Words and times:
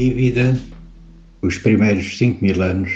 Dívida, 0.00 0.58
Os 1.42 1.58
Primeiros 1.58 2.16
Cinco 2.16 2.42
Mil 2.42 2.62
Anos 2.62 2.90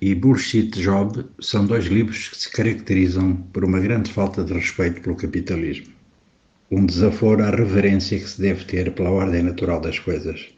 e 0.00 0.14
Bullshit 0.14 0.70
Job 0.80 1.24
são 1.40 1.66
dois 1.66 1.86
livros 1.86 2.28
que 2.28 2.38
se 2.38 2.52
caracterizam 2.52 3.34
por 3.52 3.64
uma 3.64 3.80
grande 3.80 4.08
falta 4.12 4.44
de 4.44 4.52
respeito 4.52 5.00
pelo 5.00 5.16
capitalismo. 5.16 5.92
Um 6.70 6.86
desaforo 6.86 7.42
à 7.42 7.50
reverência 7.50 8.20
que 8.20 8.30
se 8.30 8.40
deve 8.40 8.64
ter 8.66 8.92
pela 8.92 9.10
ordem 9.10 9.42
natural 9.42 9.80
das 9.80 9.98
coisas. 9.98 10.50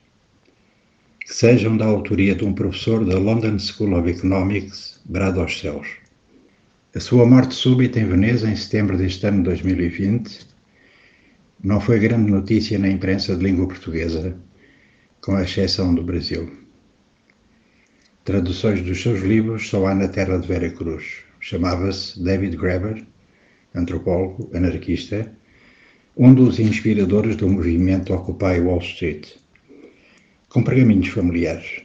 Que 1.21 1.33
sejam 1.33 1.79
da 1.79 1.87
autoria 1.87 2.35
de 2.35 2.45
um 2.45 2.53
professor 2.53 3.03
da 3.03 3.19
London 3.19 3.59
School 3.59 3.99
of 3.99 4.11
Economics, 4.11 5.01
brado 5.07 5.41
aos 5.41 5.59
céus. 5.59 5.89
A 6.95 7.01
sua 7.01 7.25
morte 7.25 7.55
súbita 7.55 7.99
em 7.99 8.05
Veneza 8.05 8.51
em 8.51 8.55
setembro 8.55 8.99
deste 8.99 9.27
ano 9.27 9.39
de 9.39 9.45
2020 9.45 10.47
não 11.65 11.81
foi 11.81 11.99
grande 11.99 12.31
notícia 12.31 12.79
na 12.79 12.91
imprensa 12.91 13.35
de 13.35 13.43
língua 13.43 13.67
portuguesa, 13.67 14.37
com 15.23 15.39
exceção 15.39 15.95
do 15.95 16.03
Brasil. 16.03 16.51
Traduções 18.25 18.83
dos 18.83 19.01
seus 19.01 19.21
livros 19.21 19.69
só 19.69 19.87
há 19.87 19.95
na 19.95 20.09
terra 20.09 20.37
de 20.37 20.49
Vera 20.49 20.69
Cruz. 20.69 21.23
Chamava-se 21.39 22.21
David 22.21 22.57
Graeber, 22.57 23.05
antropólogo, 23.73 24.51
anarquista, 24.53 25.33
um 26.17 26.35
dos 26.35 26.59
inspiradores 26.59 27.37
do 27.37 27.49
movimento 27.49 28.13
Occupy 28.13 28.59
Wall 28.61 28.81
Street, 28.81 29.29
com 30.49 30.63
pergaminhos 30.65 31.09
familiares. 31.09 31.83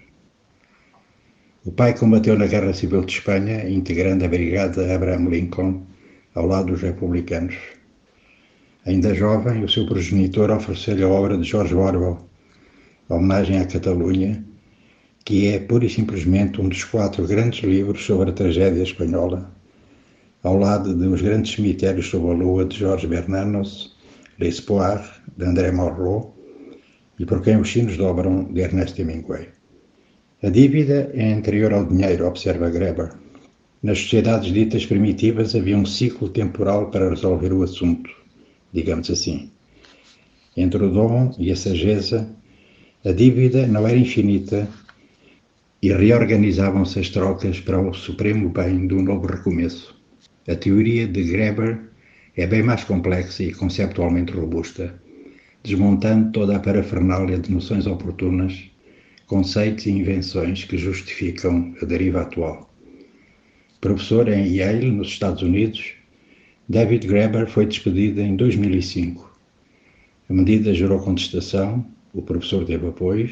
O 1.64 1.72
pai 1.72 1.96
combateu 1.96 2.36
na 2.38 2.48
Guerra 2.48 2.74
Civil 2.74 3.06
de 3.06 3.14
Espanha, 3.14 3.70
integrando 3.70 4.26
a 4.26 4.28
Brigada 4.28 4.96
Abraham 4.96 5.30
Lincoln 5.30 5.86
ao 6.34 6.48
lado 6.48 6.72
dos 6.72 6.82
republicanos. 6.82 7.56
Ainda 8.86 9.14
jovem, 9.14 9.64
o 9.64 9.70
seu 9.70 9.86
progenitor 9.86 10.50
ofereceu-lhe 10.50 11.04
a 11.04 11.08
obra 11.08 11.38
de 11.38 11.44
George 11.44 11.76
Orwell, 11.76 12.28
homenagem 13.10 13.60
à 13.60 13.66
Catalunha, 13.66 14.44
que 15.26 15.48
é 15.48 15.60
pura 15.60 15.86
e 15.86 15.90
simplesmente 15.90 16.62
um 16.62 16.70
dos 16.70 16.84
quatro 16.84 17.26
grandes 17.28 17.64
livros 17.64 18.06
sobre 18.06 18.30
a 18.30 18.34
tragédia 18.34 18.84
espanhola, 18.84 19.52
ao 20.44 20.58
lado 20.58 20.96
de 20.96 21.08
Os 21.08 21.22
Grandes 21.22 21.54
Cemitérios 21.54 22.08
sob 22.08 22.30
a 22.30 22.34
Lua 22.34 22.66
de 22.66 22.78
Jorge 22.78 23.08
Bernanos, 23.08 23.96
L'Espoir, 24.40 25.02
de 25.38 25.46
André 25.46 25.72
Malraux, 25.72 26.34
e 27.20 27.26
Por 27.26 27.42
Quem 27.42 27.58
os 27.58 27.72
Sinos 27.72 27.98
Dobram, 27.98 28.46
de 28.54 28.62
Ernesto 28.62 29.02
Hemingway. 29.02 29.50
A 30.44 30.50
dívida 30.50 31.12
é 31.14 31.34
anterior 31.34 31.74
ao 31.74 31.86
dinheiro, 31.86 32.28
observa 32.28 32.70
Greber. 32.70 33.12
Nas 33.82 34.00
sociedades 34.00 34.54
ditas 34.54 34.86
primitivas 34.86 35.56
havia 35.56 35.78
um 35.78 35.86
ciclo 35.86 36.30
temporal 36.30 36.92
para 36.92 37.10
resolver 37.10 37.52
o 37.52 37.64
assunto 37.64 38.18
digamos 38.74 39.10
assim. 39.10 39.52
Entre 40.56 40.84
o 40.84 40.92
dom 40.92 41.34
e 41.38 41.52
a 41.52 41.56
sageza, 41.56 42.30
a 43.08 43.14
dívida 43.14 43.66
não 43.66 43.88
era 43.88 43.98
infinita 43.98 44.68
e 45.82 45.94
reorganizavam-se 45.94 47.00
as 47.00 47.08
trocas 47.08 47.58
para 47.58 47.80
o 47.80 47.94
supremo 47.94 48.50
bem 48.50 48.86
do 48.86 49.02
novo 49.02 49.28
recomeço. 49.28 49.96
A 50.46 50.54
teoria 50.54 51.08
de 51.08 51.24
Greber 51.24 51.80
é 52.36 52.46
bem 52.46 52.64
mais 52.64 52.84
complexa 52.84 53.44
e 53.44 53.54
conceptualmente 53.54 54.34
robusta, 54.34 54.94
desmontando 55.64 56.34
toda 56.34 56.58
a 56.58 56.60
parafernália 56.60 57.40
de 57.40 57.50
noções 57.50 57.88
oportunas, 57.88 58.70
conceitos 59.26 59.86
e 59.86 59.92
invenções 59.92 60.66
que 60.66 60.78
justificam 60.78 61.74
a 61.82 61.86
deriva 61.86 62.24
atual. 62.24 62.70
Professor 63.80 64.28
em 64.28 64.54
Yale, 64.54 64.92
nos 64.92 65.08
Estados 65.08 65.44
Unidos, 65.44 65.94
David 66.68 67.08
Graeber 67.08 67.48
foi 67.48 67.68
despedido 67.68 68.20
em 68.20 68.36
2005. 68.36 69.32
A 70.30 70.34
medida 70.34 70.74
gerou 70.74 71.00
contestação, 71.00 71.86
o 72.14 72.22
professor 72.22 72.66
teve 72.66 72.88
apoios, 72.88 73.32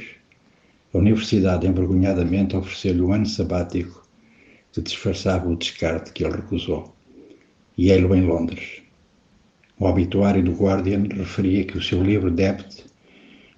a 0.93 0.97
universidade 0.97 1.67
envergonhadamente 1.67 2.55
ofereceu-lhe 2.55 3.01
um 3.01 3.13
ano 3.13 3.25
sabático 3.25 4.07
que 4.71 4.81
disfarçava 4.81 5.49
o 5.49 5.55
descarte 5.55 6.11
que 6.11 6.23
ele 6.23 6.35
recusou. 6.35 6.93
E 7.77 7.89
ele 7.89 8.05
em 8.13 8.25
Londres. 8.25 8.81
O 9.77 9.85
obituário 9.85 10.43
do 10.43 10.53
Guardian 10.53 11.03
referia 11.13 11.65
que 11.65 11.77
o 11.77 11.81
seu 11.81 12.01
livro 12.01 12.31
Debt, 12.31 12.85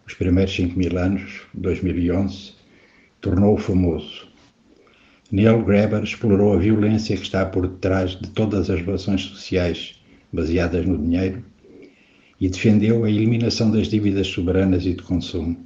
Os 0.05 0.13
Primeiros 0.13 0.55
Cinco 0.55 0.77
Mil 0.77 0.97
Anos, 0.97 1.41
2011, 1.53 2.53
tornou-o 3.21 3.57
famoso 3.57 4.27
Neil 5.29 5.61
Graeber 5.65 6.03
explorou 6.03 6.53
a 6.53 6.57
violência 6.57 7.17
que 7.17 7.23
está 7.23 7.45
por 7.45 7.67
detrás 7.67 8.11
de 8.11 8.29
todas 8.29 8.69
as 8.69 8.79
relações 8.79 9.23
sociais 9.23 10.01
baseadas 10.31 10.85
no 10.85 10.97
dinheiro 10.97 11.43
e 12.39 12.49
defendeu 12.49 13.03
a 13.03 13.09
eliminação 13.09 13.71
das 13.71 13.87
dívidas 13.87 14.27
soberanas 14.27 14.85
e 14.85 14.93
de 14.93 15.01
consumo. 15.01 15.57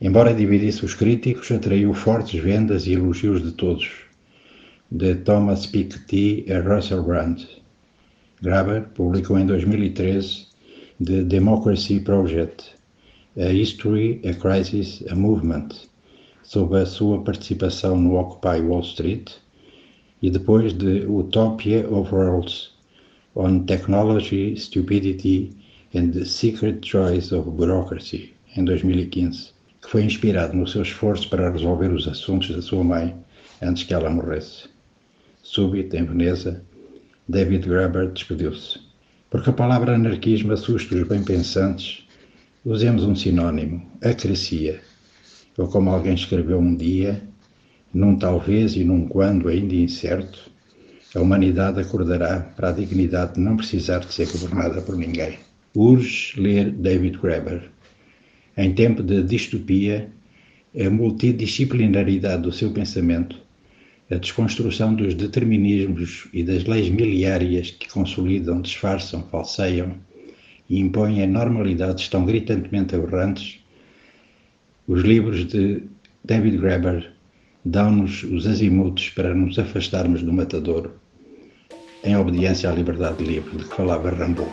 Embora 0.00 0.34
dividisse 0.34 0.84
os 0.84 0.94
críticos, 0.94 1.50
atraiu 1.50 1.94
fortes 1.94 2.40
vendas 2.40 2.86
e 2.86 2.92
elogios 2.92 3.42
de 3.42 3.52
todos, 3.52 3.90
de 4.90 5.14
Thomas 5.16 5.66
Piketty 5.66 6.44
a 6.52 6.60
Russell 6.60 7.02
Brand. 7.02 7.40
Graeber 8.42 8.88
publicou 8.94 9.38
em 9.38 9.46
2013 9.46 10.46
The 11.04 11.22
Democracy 11.22 12.00
Project, 12.00 12.64
A 13.36 13.50
History, 13.50 14.20
a 14.28 14.34
Crisis, 14.34 15.02
a 15.08 15.14
Movement, 15.14 15.68
sobre 16.42 16.80
a 16.80 16.86
sua 16.86 17.22
participação 17.22 17.96
no 17.96 18.16
Occupy 18.16 18.60
Wall 18.60 18.82
Street 18.82 19.32
e 20.20 20.30
depois 20.30 20.72
de 20.72 21.06
Utopia 21.06 21.88
of 21.88 22.14
Worlds 22.14 22.73
on 23.36 23.64
Technology, 23.66 24.56
Stupidity 24.56 25.52
and 25.94 26.12
the 26.12 26.24
Secret 26.24 26.84
Choice 26.84 27.34
of 27.34 27.50
Bureaucracy, 27.50 28.32
em 28.56 28.64
2015, 28.64 29.50
que 29.82 29.90
foi 29.90 30.04
inspirado 30.04 30.56
no 30.56 30.66
seu 30.66 30.82
esforço 30.82 31.28
para 31.28 31.50
resolver 31.50 31.92
os 31.92 32.06
assuntos 32.06 32.54
da 32.54 32.62
sua 32.62 32.84
mãe 32.84 33.14
antes 33.60 33.82
que 33.82 33.94
ela 33.94 34.10
morresse. 34.10 34.68
Súbito, 35.42 35.96
em 35.96 36.04
Veneza, 36.04 36.62
David 37.28 37.68
Graeber 37.68 38.10
despediu-se. 38.10 38.80
Porque 39.30 39.50
a 39.50 39.52
palavra 39.52 39.94
anarquismo 39.94 40.52
assusta 40.52 40.94
os 40.94 41.08
bem-pensantes, 41.08 42.04
usemos 42.64 43.02
um 43.04 43.14
sinônimo, 43.14 43.84
acracia 44.02 44.80
ou 45.56 45.68
como 45.68 45.90
alguém 45.90 46.14
escreveu 46.14 46.58
um 46.58 46.74
dia, 46.74 47.22
num 47.92 48.16
talvez 48.16 48.74
e 48.74 48.84
num 48.84 49.06
quando 49.06 49.48
ainda 49.48 49.74
incerto, 49.74 50.50
a 51.14 51.20
humanidade 51.20 51.80
acordará 51.80 52.40
para 52.40 52.70
a 52.70 52.72
dignidade 52.72 53.34
de 53.34 53.40
não 53.40 53.56
precisar 53.56 54.00
de 54.00 54.12
ser 54.12 54.26
governada 54.30 54.82
por 54.82 54.96
ninguém. 54.96 55.38
Urge 55.74 56.38
ler 56.40 56.70
David 56.70 57.18
Graeber. 57.18 57.70
Em 58.56 58.72
tempo 58.72 59.02
de 59.02 59.22
distopia, 59.22 60.08
a 60.76 60.90
multidisciplinaridade 60.90 62.42
do 62.42 62.52
seu 62.52 62.70
pensamento, 62.72 63.36
a 64.10 64.16
desconstrução 64.16 64.94
dos 64.94 65.14
determinismos 65.14 66.28
e 66.32 66.42
das 66.42 66.64
leis 66.64 66.88
miliárias 66.88 67.70
que 67.70 67.88
consolidam, 67.88 68.60
disfarçam, 68.60 69.22
falseiam 69.30 69.94
e 70.68 70.78
impõem 70.78 71.26
normalidades 71.26 72.08
tão 72.08 72.24
gritantemente 72.24 72.94
aberrantes 72.94 73.60
os 74.86 75.02
livros 75.02 75.46
de 75.46 75.82
David 76.24 76.58
Graeber 76.58 77.13
dão-nos 77.64 78.22
os 78.24 78.46
azimutos 78.46 79.08
para 79.10 79.34
nos 79.34 79.58
afastarmos 79.58 80.22
do 80.22 80.32
matador, 80.32 80.90
em 82.04 82.16
obediência 82.16 82.70
à 82.70 82.74
liberdade 82.74 83.24
livre 83.24 83.56
de 83.56 83.64
que 83.64 83.74
falava 83.74 84.10
Rambaud. 84.10 84.50